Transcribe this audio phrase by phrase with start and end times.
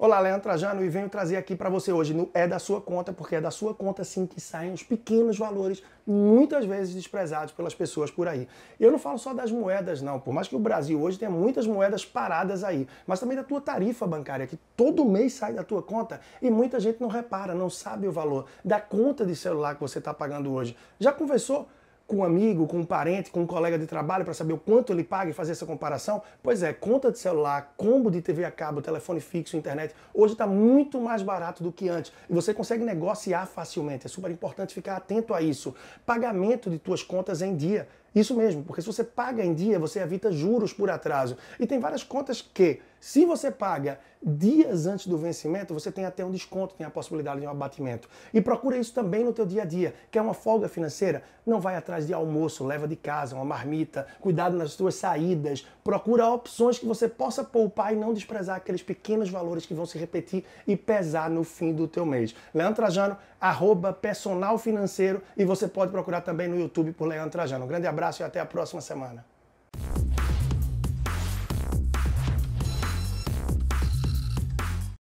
[0.00, 3.12] Olá, Leandro Trajano e venho trazer aqui para você hoje no É da Sua Conta,
[3.12, 7.74] porque é da sua conta sim que saem os pequenos valores, muitas vezes desprezados pelas
[7.74, 8.46] pessoas por aí.
[8.78, 11.66] Eu não falo só das moedas não, por mais que o Brasil hoje tenha muitas
[11.66, 15.82] moedas paradas aí, mas também da tua tarifa bancária, que todo mês sai da tua
[15.82, 19.80] conta e muita gente não repara, não sabe o valor da conta de celular que
[19.80, 20.76] você está pagando hoje.
[21.00, 21.68] Já conversou
[22.08, 24.94] com um amigo, com um parente, com um colega de trabalho para saber o quanto
[24.94, 26.22] ele paga e fazer essa comparação?
[26.42, 30.46] Pois é, conta de celular, combo de TV a cabo, telefone fixo, internet, hoje está
[30.46, 32.10] muito mais barato do que antes.
[32.28, 34.06] E você consegue negociar facilmente.
[34.06, 35.74] É super importante ficar atento a isso.
[36.06, 37.86] Pagamento de tuas contas em dia.
[38.14, 41.36] Isso mesmo, porque se você paga em dia, você evita juros por atraso.
[41.60, 46.24] E tem várias contas que, se você paga dias antes do vencimento, você tem até
[46.24, 48.08] um desconto, tem a possibilidade de um abatimento.
[48.34, 49.94] E procura isso também no teu dia a dia.
[50.10, 51.22] Quer uma folga financeira?
[51.46, 55.66] Não vai atrás de almoço, leva de casa, uma marmita, cuidado nas tuas saídas.
[55.84, 59.96] Procura opções que você possa poupar e não desprezar aqueles pequenos valores que vão se
[59.96, 62.34] repetir e pesar no fim do teu mês.
[62.52, 67.64] Leandro Trajano, arroba personal financeiro e você pode procurar também no YouTube por Leandro Trajano.
[67.64, 69.24] Um grande abraço e até a próxima semana.